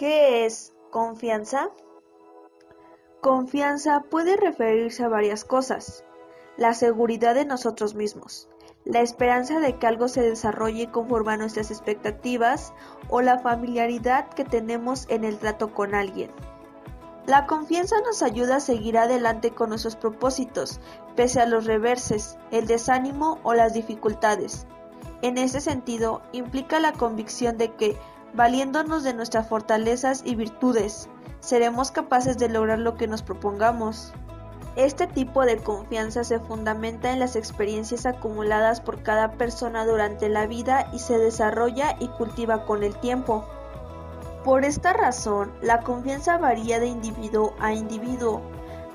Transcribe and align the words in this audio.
¿Qué 0.00 0.46
es 0.46 0.72
confianza? 0.90 1.68
Confianza 3.20 4.00
puede 4.10 4.38
referirse 4.38 5.04
a 5.04 5.08
varias 5.08 5.44
cosas. 5.44 6.06
La 6.56 6.72
seguridad 6.72 7.34
de 7.34 7.44
nosotros 7.44 7.94
mismos, 7.94 8.48
la 8.86 9.02
esperanza 9.02 9.60
de 9.60 9.76
que 9.76 9.86
algo 9.86 10.08
se 10.08 10.22
desarrolle 10.22 10.90
conforme 10.90 11.34
a 11.34 11.36
nuestras 11.36 11.70
expectativas 11.70 12.72
o 13.10 13.20
la 13.20 13.40
familiaridad 13.40 14.30
que 14.30 14.46
tenemos 14.46 15.04
en 15.10 15.22
el 15.22 15.36
trato 15.36 15.74
con 15.74 15.94
alguien. 15.94 16.30
La 17.26 17.46
confianza 17.46 17.96
nos 18.00 18.22
ayuda 18.22 18.56
a 18.56 18.60
seguir 18.60 18.96
adelante 18.96 19.50
con 19.50 19.68
nuestros 19.68 19.96
propósitos, 19.96 20.80
pese 21.14 21.42
a 21.42 21.46
los 21.46 21.66
reverses, 21.66 22.38
el 22.52 22.66
desánimo 22.66 23.38
o 23.42 23.52
las 23.52 23.74
dificultades. 23.74 24.66
En 25.20 25.36
ese 25.36 25.60
sentido, 25.60 26.22
implica 26.32 26.80
la 26.80 26.94
convicción 26.94 27.58
de 27.58 27.74
que, 27.74 27.98
valiéndonos 28.34 29.02
de 29.04 29.14
nuestras 29.14 29.48
fortalezas 29.48 30.22
y 30.24 30.34
virtudes, 30.34 31.08
seremos 31.40 31.90
capaces 31.90 32.38
de 32.38 32.48
lograr 32.48 32.78
lo 32.78 32.96
que 32.96 33.06
nos 33.06 33.22
propongamos. 33.22 34.12
Este 34.76 35.06
tipo 35.06 35.44
de 35.44 35.56
confianza 35.56 36.22
se 36.22 36.38
fundamenta 36.38 37.10
en 37.10 37.18
las 37.18 37.34
experiencias 37.34 38.06
acumuladas 38.06 38.80
por 38.80 39.02
cada 39.02 39.32
persona 39.32 39.84
durante 39.84 40.28
la 40.28 40.46
vida 40.46 40.88
y 40.92 41.00
se 41.00 41.18
desarrolla 41.18 41.96
y 41.98 42.08
cultiva 42.08 42.64
con 42.66 42.84
el 42.84 42.94
tiempo. 42.96 43.44
Por 44.44 44.64
esta 44.64 44.92
razón, 44.92 45.52
la 45.60 45.80
confianza 45.80 46.38
varía 46.38 46.78
de 46.78 46.86
individuo 46.86 47.52
a 47.58 47.74
individuo. 47.74 48.40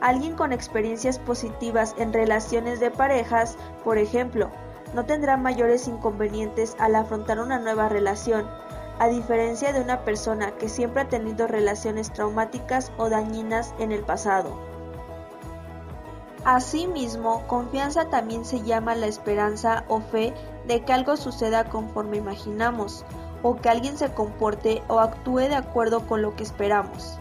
Alguien 0.00 0.36
con 0.36 0.52
experiencias 0.52 1.18
positivas 1.18 1.94
en 1.98 2.12
relaciones 2.12 2.78
de 2.78 2.90
parejas, 2.90 3.56
por 3.82 3.98
ejemplo, 3.98 4.50
no 4.94 5.04
tendrá 5.04 5.36
mayores 5.36 5.88
inconvenientes 5.88 6.76
al 6.78 6.94
afrontar 6.94 7.40
una 7.40 7.58
nueva 7.58 7.88
relación, 7.88 8.46
a 8.98 9.08
diferencia 9.08 9.72
de 9.72 9.80
una 9.80 10.04
persona 10.04 10.52
que 10.52 10.68
siempre 10.68 11.02
ha 11.02 11.08
tenido 11.08 11.46
relaciones 11.46 12.12
traumáticas 12.12 12.92
o 12.96 13.08
dañinas 13.08 13.74
en 13.78 13.92
el 13.92 14.02
pasado. 14.02 14.56
Asimismo, 16.44 17.46
confianza 17.46 18.10
también 18.10 18.44
se 18.44 18.62
llama 18.62 18.94
la 18.94 19.06
esperanza 19.06 19.84
o 19.88 20.00
fe 20.00 20.34
de 20.66 20.82
que 20.82 20.92
algo 20.92 21.16
suceda 21.16 21.64
conforme 21.64 22.18
imaginamos, 22.18 23.04
o 23.42 23.56
que 23.56 23.68
alguien 23.68 23.96
se 23.96 24.12
comporte 24.12 24.82
o 24.88 25.00
actúe 25.00 25.40
de 25.40 25.54
acuerdo 25.54 26.06
con 26.06 26.22
lo 26.22 26.36
que 26.36 26.42
esperamos. 26.42 27.18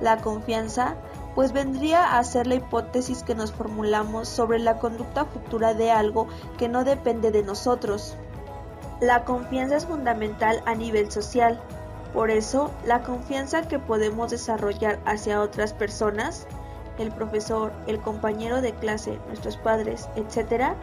La 0.00 0.18
confianza, 0.18 0.96
pues 1.34 1.52
vendría 1.52 2.18
a 2.18 2.24
ser 2.24 2.46
la 2.46 2.56
hipótesis 2.56 3.22
que 3.22 3.34
nos 3.34 3.52
formulamos 3.52 4.28
sobre 4.28 4.58
la 4.58 4.78
conducta 4.78 5.24
futura 5.24 5.74
de 5.74 5.90
algo 5.90 6.26
que 6.58 6.68
no 6.68 6.84
depende 6.84 7.30
de 7.30 7.42
nosotros. 7.42 8.16
La 9.02 9.24
confianza 9.24 9.76
es 9.76 9.86
fundamental 9.86 10.62
a 10.64 10.76
nivel 10.76 11.10
social, 11.10 11.60
por 12.12 12.30
eso 12.30 12.70
la 12.86 13.02
confianza 13.02 13.66
que 13.66 13.80
podemos 13.80 14.30
desarrollar 14.30 15.00
hacia 15.04 15.40
otras 15.40 15.72
personas 15.72 16.46
el 16.98 17.10
profesor, 17.10 17.72
el 17.88 18.00
compañero 18.00 18.60
de 18.60 18.72
clase, 18.74 19.18
nuestros 19.26 19.56
padres, 19.56 20.08
etc., 20.14 20.74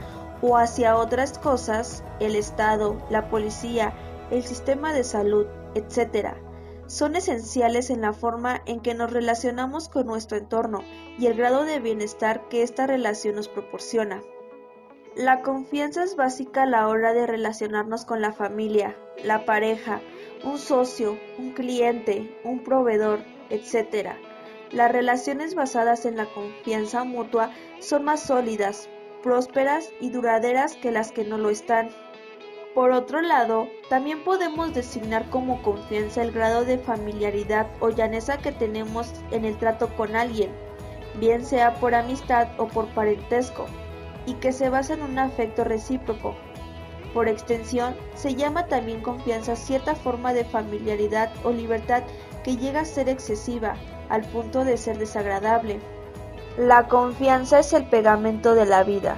o 0.41 0.57
hacia 0.57 0.97
otras 0.97 1.37
cosas, 1.37 2.03
el 2.19 2.35
Estado, 2.35 2.97
la 3.09 3.29
policía, 3.29 3.93
el 4.31 4.43
sistema 4.43 4.91
de 4.91 5.05
salud, 5.05 5.45
etc., 5.75 6.33
son 6.87 7.15
esenciales 7.15 7.89
en 7.89 8.01
la 8.01 8.11
forma 8.11 8.63
en 8.65 8.81
que 8.81 8.95
nos 8.95 9.13
relacionamos 9.13 9.87
con 9.87 10.07
nuestro 10.07 10.37
entorno 10.37 10.83
y 11.17 11.27
el 11.27 11.35
grado 11.37 11.63
de 11.63 11.79
bienestar 11.79 12.49
que 12.49 12.63
esta 12.63 12.85
relación 12.85 13.35
nos 13.35 13.47
proporciona. 13.47 14.21
La 15.15 15.41
confianza 15.41 16.03
es 16.03 16.15
básica 16.15 16.63
a 16.63 16.65
la 16.67 16.87
hora 16.87 17.13
de 17.13 17.25
relacionarnos 17.25 18.05
con 18.05 18.21
la 18.21 18.31
familia, 18.31 18.95
la 19.23 19.43
pareja, 19.43 20.01
un 20.43 20.59
socio, 20.59 21.17
un 21.39 21.53
cliente, 21.53 22.39
un 22.43 22.63
proveedor, 22.63 23.19
etc. 23.49 24.11
Las 24.71 24.91
relaciones 24.91 25.55
basadas 25.55 26.05
en 26.05 26.15
la 26.15 26.27
confianza 26.27 27.03
mutua 27.03 27.51
son 27.79 28.05
más 28.05 28.21
sólidas, 28.21 28.87
prósperas 29.23 29.91
y 29.99 30.11
duraderas 30.11 30.75
que 30.75 30.91
las 30.91 31.11
que 31.11 31.25
no 31.25 31.39
lo 31.39 31.49
están. 31.49 31.89
Por 32.75 32.91
otro 32.91 33.19
lado, 33.19 33.67
también 33.89 34.23
podemos 34.23 34.75
designar 34.75 35.27
como 35.31 35.63
confianza 35.63 36.21
el 36.21 36.31
grado 36.31 36.65
de 36.65 36.77
familiaridad 36.77 37.67
o 37.79 37.89
llaneza 37.89 38.37
que 38.37 38.51
tenemos 38.51 39.11
en 39.31 39.43
el 39.43 39.57
trato 39.57 39.89
con 39.97 40.15
alguien, 40.15 40.51
bien 41.19 41.43
sea 41.43 41.73
por 41.79 41.95
amistad 41.95 42.47
o 42.57 42.67
por 42.67 42.87
parentesco, 42.93 43.65
y 44.29 44.35
que 44.35 44.51
se 44.51 44.69
basa 44.69 44.93
en 44.93 45.01
un 45.01 45.17
afecto 45.17 45.63
recíproco. 45.63 46.35
Por 47.15 47.27
extensión, 47.27 47.95
se 48.13 48.35
llama 48.35 48.67
también 48.67 49.01
confianza 49.01 49.55
cierta 49.55 49.95
forma 49.95 50.33
de 50.33 50.45
familiaridad 50.45 51.31
o 51.43 51.51
libertad 51.51 52.03
que 52.43 52.55
llega 52.55 52.81
a 52.81 52.85
ser 52.85 53.09
excesiva, 53.09 53.75
al 54.09 54.21
punto 54.21 54.63
de 54.63 54.77
ser 54.77 54.99
desagradable. 54.99 55.79
La 56.57 56.87
confianza 56.87 57.59
es 57.59 57.73
el 57.73 57.85
pegamento 57.85 58.53
de 58.53 58.65
la 58.65 58.83
vida, 58.83 59.17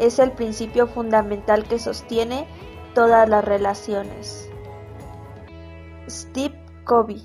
es 0.00 0.18
el 0.18 0.32
principio 0.32 0.88
fundamental 0.88 1.64
que 1.68 1.78
sostiene 1.78 2.46
todas 2.92 3.28
las 3.28 3.44
relaciones. 3.44 4.50
Steve 6.08 6.58
Covey 6.84 7.22